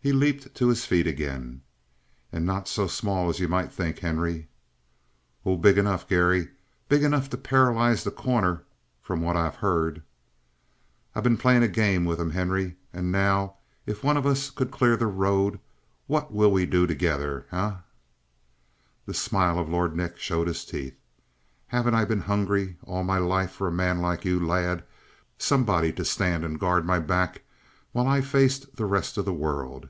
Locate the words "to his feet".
0.54-1.08